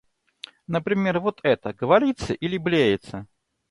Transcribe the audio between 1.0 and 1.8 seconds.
вот это—